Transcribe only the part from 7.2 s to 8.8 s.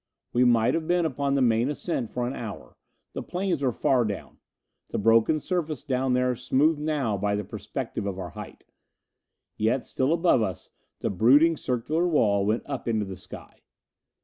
the perspective of our height. And